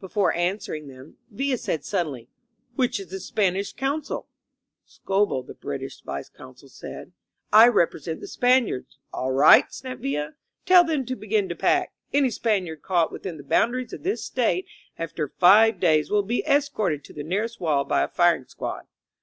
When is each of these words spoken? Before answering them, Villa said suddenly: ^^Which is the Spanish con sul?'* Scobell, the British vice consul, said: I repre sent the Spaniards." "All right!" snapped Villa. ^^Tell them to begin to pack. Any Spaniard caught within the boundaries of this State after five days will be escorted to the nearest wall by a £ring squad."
Before 0.00 0.34
answering 0.34 0.86
them, 0.88 1.16
Villa 1.30 1.56
said 1.56 1.82
suddenly: 1.82 2.28
^^Which 2.76 3.00
is 3.00 3.08
the 3.08 3.18
Spanish 3.20 3.72
con 3.72 4.04
sul?'* 4.04 4.28
Scobell, 4.84 5.42
the 5.42 5.54
British 5.54 6.02
vice 6.02 6.28
consul, 6.28 6.68
said: 6.68 7.12
I 7.54 7.68
repre 7.70 7.98
sent 8.02 8.20
the 8.20 8.26
Spaniards." 8.26 8.98
"All 9.14 9.32
right!" 9.32 9.72
snapped 9.72 10.02
Villa. 10.02 10.34
^^Tell 10.66 10.86
them 10.86 11.06
to 11.06 11.16
begin 11.16 11.48
to 11.48 11.56
pack. 11.56 11.94
Any 12.12 12.28
Spaniard 12.28 12.82
caught 12.82 13.10
within 13.10 13.38
the 13.38 13.42
boundaries 13.44 13.94
of 13.94 14.02
this 14.02 14.22
State 14.22 14.66
after 14.98 15.26
five 15.38 15.80
days 15.80 16.10
will 16.10 16.22
be 16.22 16.44
escorted 16.46 17.02
to 17.04 17.14
the 17.14 17.22
nearest 17.24 17.58
wall 17.58 17.84
by 17.84 18.02
a 18.02 18.08
£ring 18.18 18.44
squad." 18.46 18.84